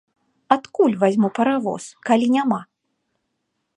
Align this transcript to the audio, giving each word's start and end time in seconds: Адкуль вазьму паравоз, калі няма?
Адкуль 0.55 0.95
вазьму 1.03 1.29
паравоз, 1.39 1.83
калі 2.09 2.25
няма? 2.37 2.61